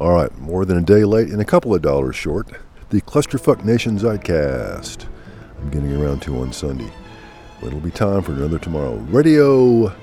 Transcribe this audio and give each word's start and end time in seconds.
All 0.00 0.12
right, 0.14 0.34
more 0.38 0.64
than 0.64 0.78
a 0.78 0.82
day 0.82 1.04
late 1.04 1.28
and 1.28 1.42
a 1.42 1.44
couple 1.44 1.74
of 1.74 1.82
dollars 1.82 2.16
short. 2.16 2.48
The 2.88 3.02
Clusterfuck 3.02 3.66
Nation 3.66 3.98
Zeitcast. 3.98 5.04
I'm 5.58 5.70
getting 5.70 5.94
around 5.94 6.22
to 6.22 6.38
on 6.38 6.54
Sunday. 6.54 6.90
But 7.60 7.66
it'll 7.66 7.80
be 7.80 7.90
time 7.90 8.22
for 8.22 8.32
another 8.32 8.58
tomorrow. 8.58 8.94
Radio 9.10 9.94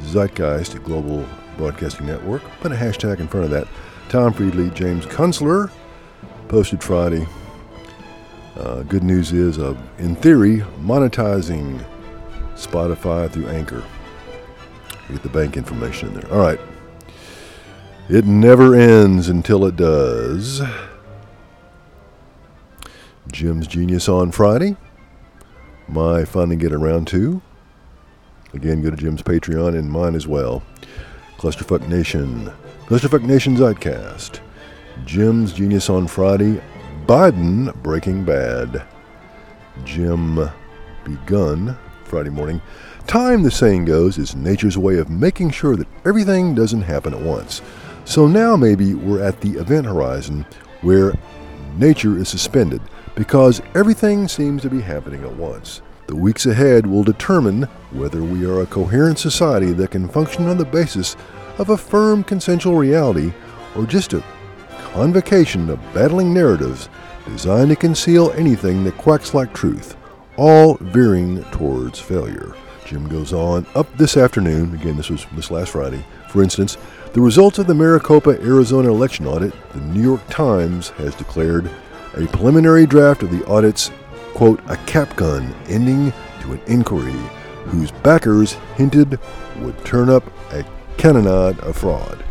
Zeitgeist 0.00 0.82
Global 0.82 1.24
Broadcasting 1.56 2.04
Network. 2.04 2.42
Put 2.60 2.72
a 2.72 2.74
hashtag 2.74 3.20
in 3.20 3.28
front 3.28 3.44
of 3.44 3.52
that. 3.52 3.68
Tom 4.08 4.32
Friedley, 4.32 4.70
James 4.70 5.06
Kunstler, 5.06 5.70
posted 6.48 6.82
Friday. 6.82 7.24
Uh, 8.56 8.82
good 8.82 9.04
news 9.04 9.30
is, 9.32 9.60
uh, 9.60 9.76
in 9.98 10.16
theory, 10.16 10.64
monetizing 10.80 11.80
Spotify 12.56 13.30
through 13.30 13.46
Anchor. 13.46 13.84
Get 15.08 15.22
the 15.22 15.28
bank 15.28 15.56
information 15.56 16.08
in 16.08 16.14
there. 16.14 16.32
All 16.32 16.40
right. 16.40 16.58
It 18.06 18.26
never 18.26 18.74
ends 18.74 19.30
until 19.30 19.64
it 19.64 19.76
does. 19.76 20.60
Jim's 23.32 23.66
Genius 23.66 24.10
on 24.10 24.30
Friday. 24.30 24.76
My 25.88 26.26
finally 26.26 26.56
get 26.56 26.74
around 26.74 27.08
to. 27.08 27.40
Again, 28.52 28.82
go 28.82 28.90
to 28.90 28.96
Jim's 28.96 29.22
Patreon 29.22 29.78
and 29.78 29.90
mine 29.90 30.14
as 30.14 30.28
well. 30.28 30.62
Clusterfuck 31.38 31.88
Nation. 31.88 32.52
Clusterfuck 32.86 33.22
Nation 33.22 33.56
Zeitcast. 33.56 34.40
Jim's 35.06 35.54
Genius 35.54 35.88
on 35.88 36.06
Friday. 36.06 36.60
Biden 37.06 37.74
Breaking 37.82 38.22
Bad. 38.22 38.84
Jim 39.84 40.50
Begun 41.04 41.78
Friday 42.04 42.30
morning. 42.30 42.60
Time, 43.06 43.42
the 43.42 43.50
saying 43.50 43.86
goes, 43.86 44.18
is 44.18 44.36
nature's 44.36 44.76
way 44.76 44.98
of 44.98 45.08
making 45.08 45.50
sure 45.50 45.74
that 45.74 45.88
everything 46.04 46.54
doesn't 46.54 46.82
happen 46.82 47.14
at 47.14 47.20
once. 47.20 47.62
So 48.04 48.26
now 48.28 48.54
maybe 48.54 48.94
we're 48.94 49.22
at 49.22 49.40
the 49.40 49.52
event 49.52 49.86
horizon 49.86 50.46
where 50.82 51.14
nature 51.76 52.18
is 52.18 52.28
suspended 52.28 52.82
because 53.14 53.62
everything 53.74 54.28
seems 54.28 54.62
to 54.62 54.70
be 54.70 54.80
happening 54.80 55.24
at 55.24 55.36
once. 55.36 55.80
The 56.06 56.16
weeks 56.16 56.44
ahead 56.44 56.86
will 56.86 57.02
determine 57.02 57.62
whether 57.92 58.22
we 58.22 58.44
are 58.44 58.60
a 58.60 58.66
coherent 58.66 59.18
society 59.18 59.72
that 59.72 59.92
can 59.92 60.08
function 60.08 60.48
on 60.48 60.58
the 60.58 60.64
basis 60.66 61.16
of 61.58 61.70
a 61.70 61.78
firm 61.78 62.22
consensual 62.22 62.76
reality 62.76 63.32
or 63.74 63.86
just 63.86 64.12
a 64.12 64.22
convocation 64.92 65.70
of 65.70 65.80
battling 65.94 66.34
narratives 66.34 66.90
designed 67.26 67.70
to 67.70 67.76
conceal 67.76 68.32
anything 68.32 68.84
that 68.84 68.98
quacks 68.98 69.32
like 69.32 69.54
truth, 69.54 69.96
all 70.36 70.74
veering 70.82 71.42
towards 71.44 71.98
failure. 71.98 72.54
Jim 72.84 73.08
goes 73.08 73.32
on 73.32 73.66
up 73.74 73.90
this 73.96 74.18
afternoon, 74.18 74.74
again, 74.74 74.96
this 74.96 75.08
was 75.08 75.24
this 75.32 75.50
last 75.50 75.70
Friday, 75.70 76.04
for 76.28 76.42
instance, 76.42 76.76
the 77.14 77.20
results 77.20 77.60
of 77.60 77.68
the 77.68 77.74
Maricopa, 77.74 78.30
Arizona 78.42 78.90
election 78.90 79.24
audit, 79.24 79.54
the 79.70 79.80
New 79.80 80.02
York 80.02 80.20
Times 80.28 80.88
has 80.90 81.14
declared 81.14 81.70
a 82.14 82.26
preliminary 82.26 82.86
draft 82.86 83.22
of 83.22 83.30
the 83.30 83.44
audit's, 83.46 83.92
quote, 84.34 84.60
a 84.66 84.76
cap 84.78 85.14
gun 85.14 85.54
ending 85.68 86.12
to 86.40 86.54
an 86.54 86.60
inquiry 86.66 87.12
whose 87.66 87.92
backers 87.92 88.54
hinted 88.74 89.20
would 89.60 89.84
turn 89.84 90.10
up 90.10 90.24
a 90.50 90.64
cannonade 90.96 91.60
of 91.60 91.76
fraud. 91.76 92.24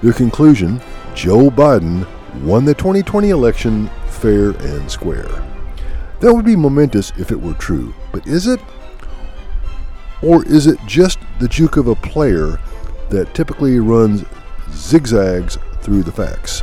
Their 0.00 0.12
conclusion 0.12 0.80
Joe 1.16 1.50
Biden 1.50 2.06
won 2.44 2.64
the 2.64 2.74
2020 2.74 3.30
election 3.30 3.90
fair 4.06 4.50
and 4.50 4.88
square. 4.88 5.44
That 6.20 6.32
would 6.32 6.44
be 6.44 6.54
momentous 6.54 7.12
if 7.18 7.32
it 7.32 7.40
were 7.40 7.54
true, 7.54 7.92
but 8.12 8.28
is 8.28 8.46
it? 8.46 8.60
Or 10.22 10.44
is 10.44 10.68
it 10.68 10.78
just 10.86 11.18
the 11.40 11.48
juke 11.48 11.76
of 11.76 11.88
a 11.88 11.96
player 11.96 12.60
that 13.10 13.34
typically 13.34 13.78
runs 13.78 14.24
zigzags 14.70 15.58
through 15.82 16.02
the 16.02 16.12
facts. 16.12 16.62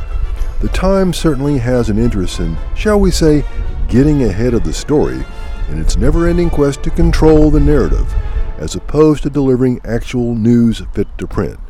The 0.60 0.68
Times 0.68 1.16
certainly 1.16 1.58
has 1.58 1.88
an 1.88 1.98
interest 1.98 2.40
in, 2.40 2.56
shall 2.74 2.98
we 2.98 3.10
say, 3.10 3.44
getting 3.88 4.24
ahead 4.24 4.54
of 4.54 4.64
the 4.64 4.72
story 4.72 5.24
in 5.68 5.80
its 5.80 5.96
never 5.96 6.26
ending 6.26 6.50
quest 6.50 6.82
to 6.82 6.90
control 6.90 7.50
the 7.50 7.60
narrative, 7.60 8.12
as 8.58 8.74
opposed 8.74 9.22
to 9.22 9.30
delivering 9.30 9.80
actual 9.84 10.34
news 10.34 10.82
fit 10.92 11.06
to 11.18 11.26
print. 11.26 11.60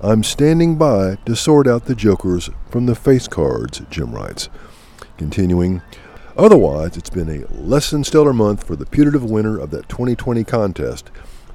I'm 0.00 0.24
standing 0.24 0.76
by 0.76 1.16
to 1.24 1.36
sort 1.36 1.66
out 1.66 1.84
the 1.84 1.94
jokers 1.94 2.50
from 2.68 2.86
the 2.86 2.94
face 2.94 3.28
cards, 3.28 3.80
Jim 3.90 4.14
writes. 4.14 4.48
Continuing, 5.16 5.82
otherwise, 6.36 6.96
it's 6.96 7.10
been 7.10 7.30
a 7.30 7.46
less 7.52 7.90
than 7.90 8.04
stellar 8.04 8.32
month 8.32 8.64
for 8.64 8.76
the 8.76 8.86
putative 8.86 9.24
winner 9.24 9.58
of 9.58 9.70
that 9.70 9.88
2020 9.88 10.44
contest, 10.44 11.10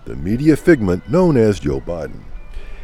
the 0.06 0.16
media 0.16 0.56
figment 0.56 1.10
known 1.10 1.38
as 1.38 1.60
Joe 1.60 1.80
Biden. 1.80 2.22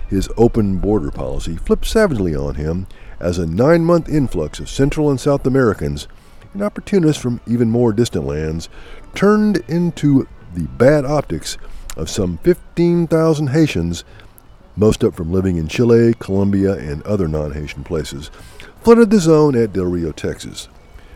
His 0.09 0.29
open 0.37 0.77
border 0.77 1.11
policy 1.11 1.57
flipped 1.57 1.85
savagely 1.85 2.33
on 2.33 2.55
him 2.55 2.87
as 3.19 3.37
a 3.37 3.45
nine 3.45 3.83
month 3.83 4.07
influx 4.07 4.59
of 4.59 4.69
Central 4.69 5.09
and 5.09 5.19
South 5.19 5.45
Americans 5.45 6.07
and 6.53 6.63
opportunists 6.63 7.21
from 7.21 7.41
even 7.45 7.69
more 7.69 7.91
distant 7.91 8.25
lands 8.25 8.69
turned 9.15 9.57
into 9.67 10.27
the 10.53 10.63
bad 10.63 11.03
optics 11.03 11.57
of 11.97 12.09
some 12.09 12.37
15,000 12.39 13.47
Haitians, 13.47 14.03
most 14.75 15.03
up 15.03 15.13
from 15.13 15.31
living 15.31 15.57
in 15.57 15.67
Chile, 15.67 16.13
Colombia, 16.19 16.73
and 16.73 17.03
other 17.03 17.27
non 17.27 17.51
Haitian 17.51 17.83
places, 17.83 18.31
flooded 18.81 19.09
the 19.09 19.19
zone 19.19 19.55
at 19.55 19.73
Del 19.73 19.85
Rio, 19.85 20.11
Texas. 20.11 20.69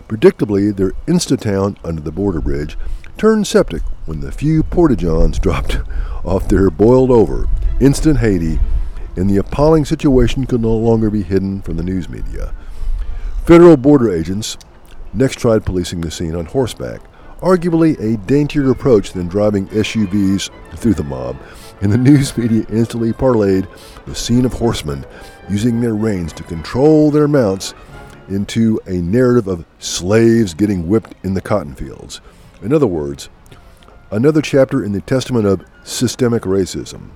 Predictably, 0.10 0.76
their 0.76 0.92
insta-town 1.08 1.78
under 1.84 2.02
the 2.02 2.12
border 2.12 2.42
bridge 2.42 2.78
turned 3.18 3.48
septic 3.48 3.84
when 4.06 4.20
the 4.20 4.32
few 4.32 4.64
porta-johns 4.64 5.40
dropped 5.40 5.80
off 6.26 6.50
their 6.50 6.70
boiled 6.70 7.12
over 7.12 7.48
instant 7.80 8.20
Haiti 8.20 8.60
and 9.16 9.30
the 9.30 9.38
appalling 9.38 9.86
situation 9.86 10.46
could 10.46 10.62
no 10.62 10.76
longer 10.76 11.10
be 11.10 11.24
hidden 11.24 11.62
from 11.62 11.78
the 11.78 11.84
news 11.84 12.10
media. 12.10 12.54
Federal 13.46 13.78
border 13.78 14.12
agents 14.12 14.58
next 15.14 15.38
tried 15.40 15.66
policing 15.66 16.02
the 16.02 16.12
scene 16.12 16.36
on 16.36 16.46
horseback, 16.46 17.02
arguably 17.40 18.00
a 18.00 18.18
daintier 18.26 18.72
approach 18.72 19.14
than 19.14 19.28
driving 19.28 19.68
SUVs 19.70 20.50
through 20.78 20.94
the 20.94 21.04
mob, 21.04 21.36
and 21.82 21.92
the 21.92 21.98
news 22.10 22.38
media 22.38 22.66
instantly 22.70 23.12
parlayed 23.12 23.68
the 24.06 24.16
scene 24.16 24.46
of 24.46 24.54
horsemen 24.54 25.06
using 25.50 25.82
their 25.82 25.96
reins 25.96 26.32
to 26.34 26.44
control 26.44 27.12
their 27.12 27.28
mounts 27.28 27.74
into 28.30 28.80
a 28.88 28.94
narrative 28.94 29.48
of 29.48 29.66
slaves 29.80 30.54
getting 30.54 30.88
whipped 30.88 31.14
in 31.24 31.34
the 31.34 31.42
cotton 31.42 31.76
fields. 31.76 32.22
In 32.62 32.72
other 32.72 32.88
words, 32.88 33.30
another 34.12 34.42
chapter 34.42 34.84
in 34.84 34.92
the 34.92 35.02
testament 35.02 35.46
of 35.46 35.66
systemic 35.84 36.44
racism. 36.44 37.10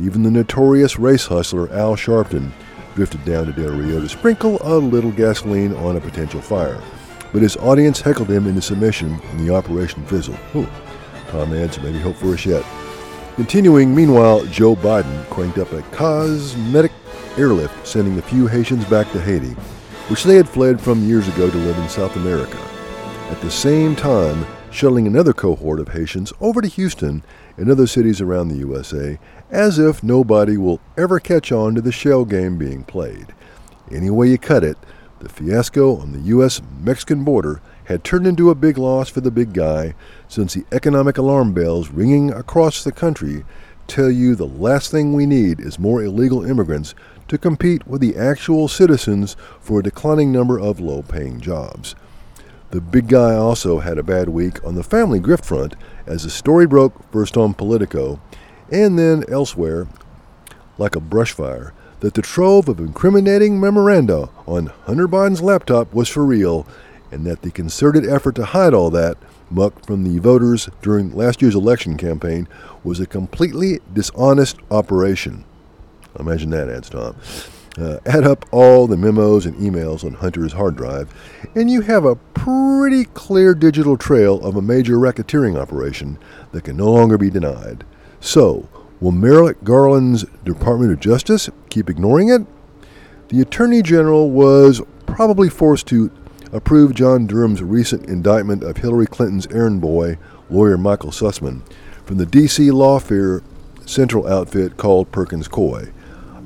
Even 0.00 0.24
the 0.24 0.30
notorious 0.30 0.98
race 0.98 1.26
hustler 1.26 1.72
Al 1.72 1.94
Sharpton 1.94 2.50
drifted 2.96 3.24
down 3.24 3.46
to 3.46 3.52
Del 3.52 3.76
Rio 3.76 4.00
to 4.00 4.08
sprinkle 4.08 4.58
a 4.62 4.74
little 4.74 5.12
gasoline 5.12 5.72
on 5.74 5.96
a 5.96 6.00
potential 6.00 6.40
fire. 6.40 6.80
But 7.32 7.42
his 7.42 7.56
audience 7.56 8.00
heckled 8.00 8.28
him 8.28 8.46
into 8.46 8.60
submission 8.60 9.20
and 9.30 9.40
the 9.40 9.54
operation 9.54 10.04
fizzled. 10.06 10.38
Ooh, 10.56 10.68
Tom 11.28 11.54
adds 11.54 11.80
maybe 11.80 11.98
hope 11.98 12.16
for 12.16 12.34
us 12.34 12.44
yet. 12.44 12.64
Continuing, 13.36 13.94
meanwhile, 13.94 14.44
Joe 14.46 14.74
Biden 14.74 15.24
cranked 15.30 15.58
up 15.58 15.72
a 15.72 15.82
cosmetic 15.90 16.92
airlift 17.36 17.86
sending 17.86 18.18
a 18.18 18.22
few 18.22 18.46
Haitians 18.46 18.84
back 18.86 19.10
to 19.12 19.20
Haiti, 19.20 19.54
which 20.08 20.24
they 20.24 20.36
had 20.36 20.48
fled 20.48 20.80
from 20.80 21.08
years 21.08 21.28
ago 21.28 21.50
to 21.50 21.56
live 21.56 21.78
in 21.78 21.88
South 21.88 22.14
America. 22.16 22.58
At 23.30 23.40
the 23.40 23.50
same 23.50 23.96
time, 23.96 24.44
shuttling 24.70 25.06
another 25.06 25.32
cohort 25.32 25.78
of 25.78 25.88
Haitians 25.88 26.32
over 26.40 26.60
to 26.60 26.68
Houston 26.68 27.22
and 27.56 27.70
other 27.70 27.86
cities 27.86 28.20
around 28.20 28.48
the 28.48 28.56
USA 28.56 29.18
as 29.50 29.78
if 29.78 30.02
nobody 30.02 30.56
will 30.56 30.80
ever 30.96 31.20
catch 31.20 31.52
on 31.52 31.74
to 31.74 31.80
the 31.80 31.92
shell 31.92 32.24
game 32.24 32.58
being 32.58 32.84
played. 32.84 33.34
Any 33.90 34.10
way 34.10 34.28
you 34.28 34.38
cut 34.38 34.64
it, 34.64 34.76
the 35.20 35.28
fiasco 35.28 35.96
on 35.96 36.12
the 36.12 36.20
U.S. 36.20 36.60
Mexican 36.80 37.24
border 37.24 37.60
had 37.84 38.02
turned 38.02 38.26
into 38.26 38.50
a 38.50 38.54
big 38.54 38.78
loss 38.78 39.08
for 39.08 39.20
the 39.20 39.30
big 39.30 39.52
guy 39.52 39.94
since 40.26 40.54
the 40.54 40.64
economic 40.72 41.18
alarm 41.18 41.52
bells 41.52 41.90
ringing 41.90 42.32
across 42.32 42.82
the 42.82 42.92
country 42.92 43.44
tell 43.86 44.10
you 44.10 44.34
the 44.34 44.46
last 44.46 44.90
thing 44.90 45.12
we 45.12 45.26
need 45.26 45.60
is 45.60 45.78
more 45.78 46.02
illegal 46.02 46.44
immigrants 46.44 46.94
to 47.28 47.38
compete 47.38 47.86
with 47.86 48.00
the 48.00 48.16
actual 48.16 48.68
citizens 48.68 49.36
for 49.60 49.80
a 49.80 49.82
declining 49.82 50.32
number 50.32 50.58
of 50.58 50.80
low 50.80 51.02
paying 51.02 51.40
jobs. 51.40 51.94
The 52.74 52.80
big 52.80 53.06
guy 53.06 53.36
also 53.36 53.78
had 53.78 53.98
a 53.98 54.02
bad 54.02 54.30
week 54.30 54.64
on 54.64 54.74
the 54.74 54.82
family 54.82 55.20
grift 55.20 55.44
front 55.44 55.76
as 56.06 56.24
the 56.24 56.28
story 56.28 56.66
broke 56.66 57.08
first 57.12 57.36
on 57.36 57.54
Politico 57.54 58.20
and 58.68 58.98
then 58.98 59.22
elsewhere, 59.28 59.86
like 60.76 60.96
a 60.96 61.00
brush 61.00 61.30
fire, 61.30 61.72
that 62.00 62.14
the 62.14 62.22
trove 62.22 62.68
of 62.68 62.80
incriminating 62.80 63.60
memoranda 63.60 64.28
on 64.44 64.72
Hunter 64.86 65.06
Biden's 65.06 65.40
laptop 65.40 65.94
was 65.94 66.08
for 66.08 66.26
real, 66.26 66.66
and 67.12 67.24
that 67.24 67.42
the 67.42 67.52
concerted 67.52 68.08
effort 68.08 68.34
to 68.34 68.44
hide 68.44 68.74
all 68.74 68.90
that 68.90 69.18
muck 69.50 69.86
from 69.86 70.02
the 70.02 70.18
voters 70.18 70.68
during 70.82 71.14
last 71.14 71.42
year's 71.42 71.54
election 71.54 71.96
campaign 71.96 72.48
was 72.82 72.98
a 72.98 73.06
completely 73.06 73.78
dishonest 73.92 74.56
operation. 74.72 75.44
Imagine 76.18 76.50
that, 76.50 76.68
adds 76.68 76.90
Tom. 76.90 77.14
Uh, 77.76 77.98
add 78.06 78.24
up 78.24 78.46
all 78.52 78.86
the 78.86 78.96
memos 78.96 79.46
and 79.46 79.56
emails 79.56 80.04
on 80.04 80.14
Hunter's 80.14 80.52
hard 80.52 80.76
drive, 80.76 81.12
and 81.56 81.68
you 81.68 81.80
have 81.80 82.04
a 82.04 82.14
pretty 82.14 83.04
clear 83.06 83.54
digital 83.54 83.96
trail 83.96 84.40
of 84.44 84.54
a 84.54 84.62
major 84.62 84.96
racketeering 84.96 85.58
operation 85.58 86.18
that 86.52 86.64
can 86.64 86.76
no 86.76 86.92
longer 86.92 87.18
be 87.18 87.30
denied. 87.30 87.84
So, 88.20 88.68
will 89.00 89.10
Merrick 89.10 89.64
Garland's 89.64 90.24
Department 90.44 90.92
of 90.92 91.00
Justice 91.00 91.50
keep 91.68 91.90
ignoring 91.90 92.28
it? 92.28 92.42
The 93.28 93.40
Attorney 93.40 93.82
General 93.82 94.30
was 94.30 94.80
probably 95.06 95.48
forced 95.48 95.88
to 95.88 96.12
approve 96.52 96.94
John 96.94 97.26
Durham's 97.26 97.62
recent 97.62 98.06
indictment 98.06 98.62
of 98.62 98.76
Hillary 98.76 99.06
Clinton's 99.06 99.48
errand 99.48 99.80
boy, 99.80 100.18
lawyer 100.48 100.78
Michael 100.78 101.10
Sussman, 101.10 101.62
from 102.04 102.18
the 102.18 102.26
D.C. 102.26 102.68
lawfare 102.68 103.42
central 103.84 104.28
outfit 104.28 104.76
called 104.76 105.10
Perkins 105.10 105.48
Coie. 105.48 105.92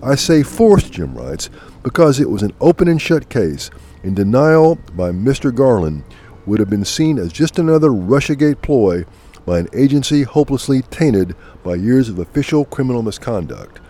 I 0.03 0.15
say 0.15 0.43
forced, 0.43 0.93
Jim 0.93 1.15
writes, 1.15 1.51
because 1.83 2.21
it 2.21 2.31
was 2.31 2.43
an 2.43 2.53
open 2.61 2.89
and 2.89 3.01
shut 3.01 3.29
case, 3.29 3.71
and 4.03 4.15
denial 4.15 4.77
by 4.95 5.11
Mr. 5.11 5.55
Garland 5.55 6.05
would 6.47 6.61
have 6.61 6.71
been 6.71 6.85
seen 6.85 7.19
as 7.19 7.33
just 7.33 7.59
another 7.59 7.89
Russiagate 7.89 8.63
ploy 8.63 9.05
by 9.45 9.59
an 9.59 9.69
agency 9.75 10.23
hopelessly 10.23 10.83
tainted 10.83 11.35
by 11.65 11.75
years 11.75 12.09
of 12.09 12.19
official 12.19 12.65
criminal 12.65 13.03
misconduct. 13.03 13.81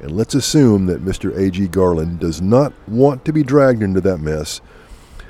And 0.00 0.12
let's 0.12 0.34
assume 0.34 0.86
that 0.86 1.04
Mr. 1.04 1.36
A.G. 1.36 1.68
Garland 1.68 2.20
does 2.20 2.40
not 2.40 2.72
want 2.86 3.24
to 3.24 3.32
be 3.32 3.42
dragged 3.42 3.82
into 3.82 4.00
that 4.02 4.18
mess, 4.18 4.60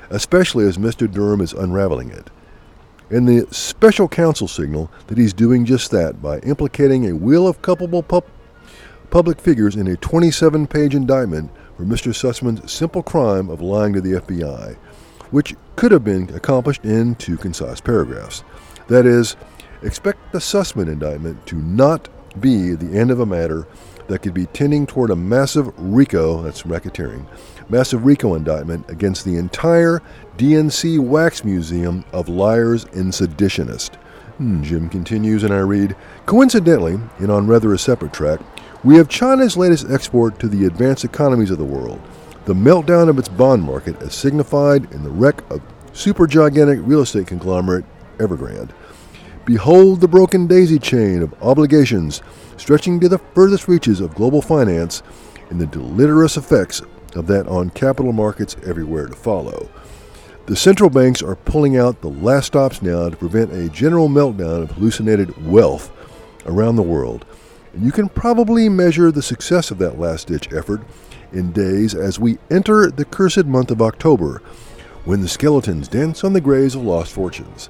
especially 0.09 0.67
as 0.67 0.77
Mr. 0.77 1.11
Durham 1.11 1.41
is 1.41 1.53
unraveling 1.53 2.11
it. 2.11 2.29
And 3.09 3.27
the 3.27 3.47
special 3.51 4.07
counsel 4.07 4.47
signal 4.47 4.91
that 5.07 5.17
he's 5.17 5.33
doing 5.33 5.65
just 5.65 5.89
that 5.91 6.21
by 6.21 6.39
implicating 6.39 7.09
a 7.09 7.15
wheel 7.15 7.47
of 7.47 7.61
culpable 7.61 8.03
public 9.09 9.39
figures 9.39 9.75
in 9.75 9.87
a 9.87 9.97
27 9.97 10.67
page 10.67 10.95
indictment 10.95 11.51
for 11.75 11.83
Mr. 11.83 12.13
Sussman's 12.13 12.71
simple 12.71 13.03
crime 13.03 13.49
of 13.49 13.61
lying 13.61 13.93
to 13.93 14.01
the 14.01 14.13
FBI, 14.13 14.75
which 15.31 15.55
could 15.75 15.91
have 15.91 16.03
been 16.03 16.29
accomplished 16.33 16.83
in 16.83 17.15
two 17.15 17.37
concise 17.37 17.79
paragraphs. 17.79 18.43
That 18.87 19.05
is, 19.05 19.35
expect 19.81 20.31
the 20.31 20.39
Sussman 20.39 20.87
indictment 20.87 21.45
to 21.47 21.55
not 21.55 22.09
be 22.41 22.73
the 22.73 22.97
end 22.97 23.11
of 23.11 23.19
a 23.19 23.25
matter 23.25 23.67
that 24.07 24.19
could 24.19 24.33
be 24.33 24.45
tending 24.47 24.87
toward 24.87 25.09
a 25.09 25.15
massive 25.15 25.71
RICO, 25.77 26.41
that's 26.41 26.63
racketeering, 26.63 27.25
massive 27.69 28.05
RICO 28.05 28.35
indictment 28.35 28.89
against 28.89 29.25
the 29.25 29.35
entire 29.37 30.01
DNC 30.37 30.99
Wax 30.99 31.43
Museum 31.43 32.05
of 32.13 32.29
Liars 32.29 32.85
and 32.85 33.11
Seditionists. 33.11 33.95
Hmm, 34.37 34.63
Jim 34.63 34.87
continues, 34.87 35.43
and 35.43 35.53
I 35.53 35.59
read 35.59 35.95
Coincidentally, 36.25 36.99
and 37.17 37.31
on 37.31 37.47
rather 37.47 37.73
a 37.73 37.79
separate 37.79 38.13
track, 38.13 38.39
we 38.87 38.95
have 38.95 39.09
China's 39.09 39.57
latest 39.57 39.91
export 39.91 40.39
to 40.39 40.47
the 40.47 40.63
advanced 40.63 41.03
economies 41.03 41.51
of 41.51 41.57
the 41.57 41.65
world, 41.65 42.01
the 42.45 42.53
meltdown 42.53 43.09
of 43.09 43.19
its 43.19 43.27
bond 43.27 43.61
market 43.61 44.01
as 44.01 44.15
signified 44.15 44.89
in 44.93 45.03
the 45.03 45.09
wreck 45.09 45.41
of 45.51 45.61
supergigantic 45.91 46.81
real 46.87 47.01
estate 47.01 47.27
conglomerate 47.27 47.83
Evergrande. 48.17 48.71
Behold 49.43 49.99
the 49.99 50.07
broken 50.07 50.47
daisy 50.47 50.79
chain 50.79 51.21
of 51.21 51.35
obligations 51.43 52.21
stretching 52.55 52.97
to 53.01 53.09
the 53.09 53.17
furthest 53.17 53.67
reaches 53.67 53.99
of 53.99 54.15
global 54.15 54.41
finance 54.41 55.03
and 55.49 55.59
the 55.59 55.67
deleterious 55.67 56.37
effects 56.37 56.81
of 57.13 57.27
that 57.27 57.45
on 57.49 57.69
capital 57.71 58.13
markets 58.13 58.55
everywhere 58.65 59.07
to 59.07 59.15
follow. 59.15 59.69
The 60.45 60.55
central 60.55 60.89
banks 60.89 61.21
are 61.21 61.35
pulling 61.35 61.75
out 61.75 61.99
the 61.99 62.09
last 62.09 62.45
stops 62.45 62.81
now 62.81 63.09
to 63.09 63.17
prevent 63.17 63.51
a 63.51 63.67
general 63.67 64.07
meltdown 64.07 64.61
of 64.61 64.71
hallucinated 64.71 65.45
wealth 65.45 65.91
around 66.45 66.77
the 66.77 66.83
world. 66.83 67.25
And 67.73 67.83
you 67.83 67.91
can 67.91 68.09
probably 68.09 68.69
measure 68.69 69.11
the 69.11 69.21
success 69.21 69.71
of 69.71 69.77
that 69.79 69.99
last 69.99 70.27
ditch 70.27 70.51
effort 70.53 70.81
in 71.31 71.51
days 71.51 71.93
as 71.93 72.19
we 72.19 72.37
enter 72.49 72.89
the 72.89 73.05
cursed 73.05 73.45
month 73.45 73.71
of 73.71 73.81
October, 73.81 74.41
when 75.05 75.21
the 75.21 75.27
skeletons 75.27 75.87
dance 75.87 76.23
on 76.23 76.33
the 76.33 76.41
graves 76.41 76.75
of 76.75 76.83
lost 76.83 77.11
fortunes. 77.11 77.69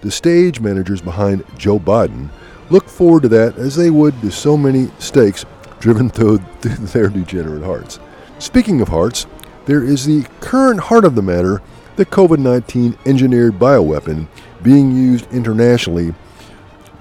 The 0.00 0.10
stage 0.10 0.60
managers 0.60 1.00
behind 1.00 1.44
Joe 1.56 1.78
Biden 1.78 2.28
look 2.70 2.88
forward 2.88 3.22
to 3.22 3.28
that 3.28 3.56
as 3.56 3.76
they 3.76 3.90
would 3.90 4.20
to 4.20 4.30
so 4.30 4.56
many 4.56 4.90
stakes 4.98 5.44
driven 5.80 6.10
through 6.10 6.38
their 6.60 7.08
degenerate 7.08 7.62
hearts. 7.62 7.98
Speaking 8.38 8.80
of 8.80 8.88
hearts, 8.88 9.26
there 9.66 9.82
is 9.82 10.04
the 10.04 10.26
current 10.40 10.80
heart 10.80 11.04
of 11.04 11.14
the 11.14 11.22
matter 11.22 11.62
the 11.96 12.04
COVID 12.04 12.38
19 12.38 12.98
engineered 13.06 13.58
bioweapon 13.58 14.26
being 14.62 14.90
used 14.90 15.30
internationally 15.32 16.12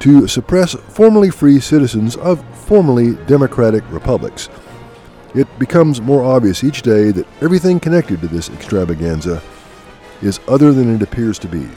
to 0.04 0.28
suppress 0.28 0.74
formerly 0.74 1.30
free 1.30 1.62
citizens 1.62 2.18
of 2.18 2.44
formerly 2.54 3.16
democratic 3.26 3.82
republics. 3.90 4.50
It 5.34 5.48
becomes 5.58 6.02
more 6.02 6.26
obvious 6.26 6.62
each 6.62 6.82
day 6.82 7.12
that 7.12 7.26
everything 7.40 7.80
connected 7.80 8.20
to 8.20 8.28
this 8.28 8.50
extravaganza 8.50 9.42
is 10.22 10.42
other 10.50 10.74
than 10.74 10.94
it 10.94 11.02
appears 11.02 11.40
to 11.40 11.48
be. 11.48 11.70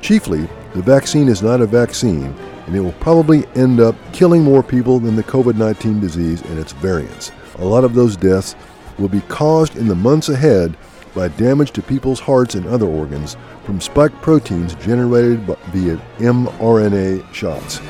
Chiefly, 0.00 0.48
the 0.74 0.80
vaccine 0.80 1.28
is 1.28 1.42
not 1.42 1.60
a 1.60 1.66
vaccine, 1.66 2.34
and 2.66 2.74
it 2.74 2.80
will 2.80 2.92
probably 2.92 3.46
end 3.48 3.80
up 3.80 3.94
killing 4.14 4.42
more 4.42 4.62
people 4.62 4.98
than 4.98 5.14
the 5.14 5.22
COVID 5.22 5.56
19 5.56 6.00
disease 6.00 6.40
and 6.40 6.58
its 6.58 6.72
variants. 6.72 7.32
A 7.58 7.64
lot 7.66 7.84
of 7.84 7.92
those 7.92 8.16
deaths 8.16 8.56
will 8.98 9.10
be 9.10 9.20
caused 9.28 9.76
in 9.76 9.88
the 9.88 9.94
months 9.94 10.30
ahead 10.30 10.74
by 11.18 11.26
damage 11.26 11.72
to 11.72 11.82
people's 11.82 12.20
hearts 12.20 12.54
and 12.54 12.64
other 12.64 12.86
organs 12.86 13.36
from 13.64 13.80
spike 13.80 14.12
proteins 14.22 14.76
generated 14.76 15.40
via 15.40 15.96
mRNA 16.18 17.34
shots. 17.34 17.80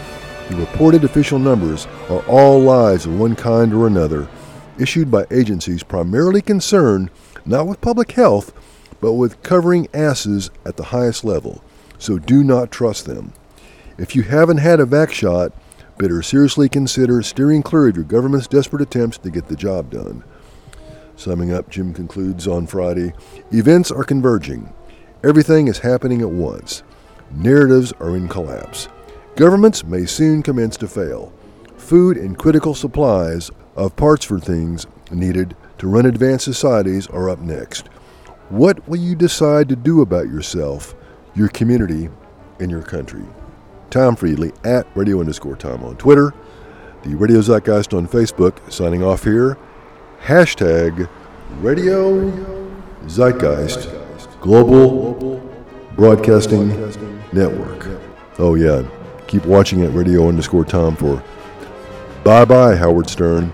The 0.48 0.56
reported 0.56 1.04
official 1.04 1.38
numbers 1.38 1.86
are 2.08 2.24
all 2.26 2.58
lies 2.58 3.04
of 3.04 3.20
one 3.20 3.36
kind 3.36 3.74
or 3.74 3.86
another, 3.86 4.30
issued 4.78 5.10
by 5.10 5.26
agencies 5.30 5.82
primarily 5.82 6.40
concerned 6.40 7.10
not 7.44 7.66
with 7.66 7.82
public 7.82 8.12
health, 8.12 8.54
but 8.98 9.12
with 9.12 9.42
covering 9.42 9.88
asses 9.92 10.48
at 10.64 10.78
the 10.78 10.84
highest 10.84 11.22
level. 11.22 11.62
So 11.98 12.18
do 12.18 12.42
not 12.42 12.70
trust 12.70 13.04
them. 13.04 13.34
If 13.98 14.16
you 14.16 14.22
haven't 14.22 14.56
had 14.56 14.80
a 14.80 14.86
vac 14.86 15.12
shot, 15.12 15.52
better 15.98 16.22
seriously 16.22 16.70
consider 16.70 17.20
steering 17.20 17.62
clear 17.62 17.88
of 17.88 17.96
your 17.96 18.06
government's 18.06 18.46
desperate 18.46 18.80
attempts 18.80 19.18
to 19.18 19.28
get 19.28 19.48
the 19.48 19.56
job 19.56 19.90
done. 19.90 20.24
Summing 21.18 21.52
up, 21.52 21.68
Jim 21.68 21.92
concludes 21.92 22.46
on 22.46 22.68
Friday 22.68 23.12
Events 23.50 23.90
are 23.90 24.04
converging. 24.04 24.72
Everything 25.24 25.66
is 25.66 25.80
happening 25.80 26.22
at 26.22 26.30
once. 26.30 26.84
Narratives 27.32 27.92
are 27.98 28.16
in 28.16 28.28
collapse. 28.28 28.88
Governments 29.34 29.82
may 29.82 30.06
soon 30.06 30.44
commence 30.44 30.76
to 30.76 30.86
fail. 30.86 31.32
Food 31.76 32.16
and 32.16 32.38
critical 32.38 32.72
supplies 32.72 33.50
of 33.74 33.96
parts 33.96 34.24
for 34.24 34.38
things 34.38 34.86
needed 35.10 35.56
to 35.78 35.88
run 35.88 36.06
advanced 36.06 36.44
societies 36.44 37.08
are 37.08 37.28
up 37.28 37.40
next. 37.40 37.88
What 38.48 38.88
will 38.88 39.00
you 39.00 39.16
decide 39.16 39.68
to 39.70 39.76
do 39.76 40.02
about 40.02 40.28
yourself, 40.28 40.94
your 41.34 41.48
community, 41.48 42.10
and 42.60 42.70
your 42.70 42.82
country? 42.82 43.24
Tom 43.90 44.14
Friedley 44.14 44.52
at 44.62 44.86
radio 44.94 45.18
underscore 45.18 45.56
Tom 45.56 45.82
on 45.82 45.96
Twitter, 45.96 46.32
the 47.02 47.16
Radio 47.16 47.40
Zeitgeist 47.40 47.92
on 47.92 48.06
Facebook, 48.06 48.72
signing 48.72 49.02
off 49.02 49.24
here. 49.24 49.58
Hashtag 50.22 51.08
Radio 51.60 52.30
Zeitgeist 53.06 53.88
Global 54.40 55.40
Broadcasting 55.96 56.68
Network. 57.32 57.88
Oh, 58.38 58.54
yeah. 58.54 58.82
Keep 59.26 59.46
watching 59.46 59.82
at 59.82 59.92
radio 59.94 60.28
underscore 60.28 60.64
Tom 60.64 60.96
for 60.96 61.22
Bye 62.24 62.44
Bye, 62.44 62.76
Howard 62.76 63.08
Stern. 63.08 63.52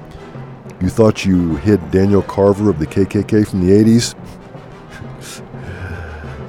You 0.80 0.88
thought 0.88 1.24
you 1.24 1.56
hid 1.56 1.90
Daniel 1.90 2.22
Carver 2.22 2.70
of 2.70 2.78
the 2.78 2.86
KKK 2.86 3.46
from 3.46 3.66
the 3.66 3.72
80s? 3.72 4.14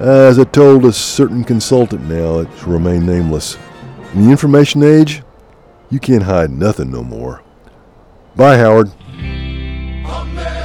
As 0.00 0.38
I 0.38 0.44
told 0.44 0.84
a 0.84 0.92
certain 0.92 1.44
consultant 1.44 2.02
now, 2.02 2.40
it's 2.40 2.64
remain 2.64 3.06
nameless. 3.06 3.56
In 4.12 4.24
the 4.24 4.30
information 4.30 4.82
age, 4.82 5.22
you 5.88 6.00
can't 6.00 6.24
hide 6.24 6.50
nothing 6.50 6.90
no 6.90 7.02
more. 7.02 7.42
Bye, 8.34 8.58
Howard. 8.58 8.90
Amen. 10.26 10.55